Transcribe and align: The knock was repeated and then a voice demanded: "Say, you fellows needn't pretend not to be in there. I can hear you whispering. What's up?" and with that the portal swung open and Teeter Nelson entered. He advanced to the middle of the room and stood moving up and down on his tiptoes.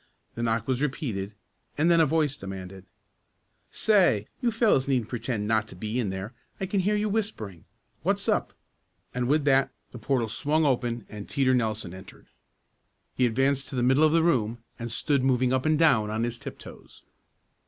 The 0.33 0.41
knock 0.41 0.67
was 0.67 0.81
repeated 0.81 1.35
and 1.77 1.91
then 1.91 1.99
a 1.99 2.07
voice 2.07 2.35
demanded: 2.35 2.85
"Say, 3.69 4.25
you 4.41 4.49
fellows 4.49 4.87
needn't 4.87 5.09
pretend 5.09 5.47
not 5.47 5.67
to 5.67 5.75
be 5.75 5.99
in 5.99 6.09
there. 6.09 6.33
I 6.59 6.65
can 6.65 6.79
hear 6.79 6.95
you 6.95 7.07
whispering. 7.07 7.65
What's 8.01 8.27
up?" 8.27 8.51
and 9.13 9.27
with 9.27 9.45
that 9.45 9.69
the 9.91 9.99
portal 9.99 10.27
swung 10.27 10.65
open 10.65 11.05
and 11.07 11.29
Teeter 11.29 11.53
Nelson 11.53 11.93
entered. 11.93 12.25
He 13.13 13.27
advanced 13.27 13.67
to 13.67 13.75
the 13.75 13.83
middle 13.83 14.03
of 14.03 14.11
the 14.11 14.23
room 14.23 14.63
and 14.79 14.91
stood 14.91 15.23
moving 15.23 15.53
up 15.53 15.67
and 15.67 15.77
down 15.77 16.09
on 16.09 16.23
his 16.23 16.39
tiptoes. 16.39 17.03